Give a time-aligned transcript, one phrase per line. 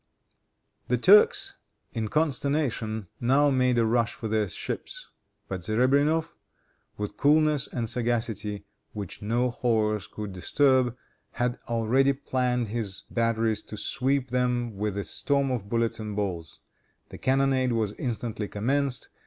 [0.87, 1.57] The Turks,
[1.93, 5.11] in consternation, now made a rush for their ships.
[5.47, 6.27] But Zerebrinow,
[6.97, 10.97] with coolness and sagacity which no horrors could disturb,
[11.33, 16.61] had already planted his batteries to sweep them with a storm of bullets and balls.
[17.09, 19.09] The cannonade was instantly commenced.